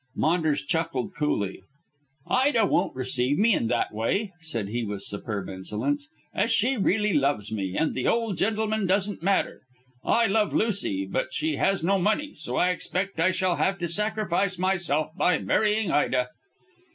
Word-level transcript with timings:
Maunders 0.15 0.63
chuckled 0.65 1.13
coolly. 1.15 1.61
"Ida 2.25 2.65
won't 2.65 2.95
receive 2.95 3.37
me 3.37 3.53
in 3.53 3.67
that 3.67 3.93
way," 3.93 4.33
said 4.39 4.69
he 4.69 4.83
with 4.83 5.03
superb 5.03 5.47
insolence, 5.47 6.09
"as 6.33 6.51
she 6.51 6.75
really 6.75 7.13
loves 7.13 7.51
me, 7.51 7.77
and 7.77 7.93
the 7.93 8.07
old 8.07 8.35
gentleman 8.35 8.87
doesn't 8.87 9.21
matter. 9.21 9.61
I 10.03 10.25
love 10.25 10.55
Lucy, 10.55 11.05
but 11.05 11.35
she 11.35 11.57
has 11.57 11.83
no 11.83 11.99
money, 11.99 12.33
so 12.33 12.55
I 12.55 12.71
expect 12.71 13.19
I 13.19 13.29
shall 13.29 13.57
have 13.57 13.77
to 13.77 13.87
sacrifice 13.87 14.57
myself 14.57 15.11
by 15.15 15.37
marrying 15.37 15.91
Ida." 15.91 16.29